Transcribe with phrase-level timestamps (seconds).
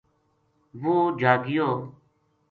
[0.81, 1.67] وہ جاگیو